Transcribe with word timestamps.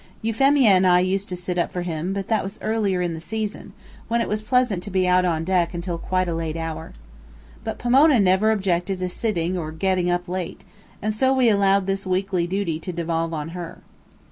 Euphemia 0.23 0.71
and 0.71 0.87
I 0.87 0.99
used 1.01 1.29
to 1.29 1.35
sit 1.37 1.59
up 1.59 1.71
for 1.71 1.83
him, 1.83 2.11
but 2.11 2.27
that 2.27 2.43
was 2.43 2.57
earlier 2.59 3.03
in 3.03 3.13
the 3.13 3.21
season, 3.21 3.71
when 4.07 4.19
it 4.19 4.27
was 4.27 4.41
pleasant 4.41 4.81
to 4.81 4.89
be 4.89 5.07
out 5.07 5.25
on 5.25 5.43
deck 5.43 5.75
until 5.75 5.99
quite 5.99 6.27
a 6.27 6.33
late 6.33 6.57
hour. 6.57 6.93
But 7.63 7.77
Pomona 7.77 8.19
never 8.19 8.49
objected 8.49 8.97
to 8.97 9.09
sitting 9.09 9.55
(or 9.55 9.71
getting) 9.71 10.09
up 10.09 10.27
late, 10.27 10.63
and 11.03 11.13
so 11.13 11.31
we 11.35 11.49
allowed 11.49 11.85
this 11.85 12.03
weekly 12.03 12.47
duty 12.47 12.79
to 12.79 12.91
devolve 12.91 13.31
on 13.31 13.49
her. 13.49 13.81